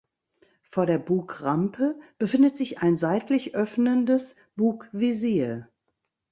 Vor 0.63 0.87
der 0.87 0.97
Bugrampe 0.97 1.95
befindet 2.17 2.57
sich 2.57 2.79
ein 2.81 2.97
seitlich 2.97 3.53
öffnendes 3.53 4.35
Bugvisier. 4.55 5.69